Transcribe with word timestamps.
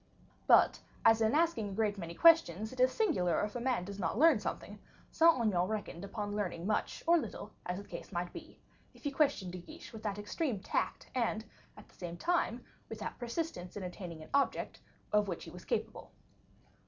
But, 0.47 0.81
as 1.05 1.21
in 1.21 1.35
asking 1.35 1.69
a 1.69 1.73
great 1.73 1.99
many 1.99 2.15
questions 2.15 2.73
it 2.73 2.79
is 2.79 2.91
singular 2.91 3.39
if 3.43 3.55
a 3.55 3.59
man 3.59 3.85
does 3.85 3.99
not 3.99 4.17
learn 4.17 4.39
something, 4.39 4.79
Saint 5.11 5.35
Aignan 5.39 5.67
reckoned 5.67 6.03
upon 6.03 6.35
learning 6.35 6.65
much 6.65 7.03
or 7.05 7.19
little, 7.19 7.51
as 7.67 7.77
the 7.77 7.87
case 7.87 8.11
might 8.11 8.33
be, 8.33 8.57
if 8.95 9.03
he 9.03 9.11
questioned 9.11 9.51
De 9.51 9.59
Guiche 9.59 9.93
with 9.93 10.01
that 10.01 10.17
extreme 10.17 10.59
tact, 10.59 11.11
and, 11.13 11.45
at 11.77 11.87
the 11.87 11.93
same 11.93 12.17
time, 12.17 12.65
with 12.89 12.97
that 12.97 13.19
persistence 13.19 13.77
in 13.77 13.83
attaining 13.83 14.23
an 14.23 14.29
object, 14.33 14.81
of 15.13 15.27
which 15.27 15.43
he 15.43 15.51
was 15.51 15.65
capable. 15.65 16.11